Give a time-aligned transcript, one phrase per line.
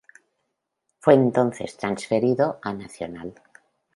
[0.97, 3.35] Fue entonces transferido a Nacional.